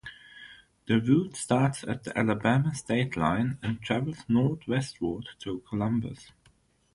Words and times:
The 0.87 0.99
route 0.99 1.35
starts 1.35 1.83
at 1.83 2.05
the 2.05 2.17
Alabama 2.17 2.73
state 2.73 3.15
line, 3.15 3.59
and 3.61 3.79
travels 3.83 4.25
northwestward 4.27 5.29
to 5.41 5.59
Columbus. 5.69 6.31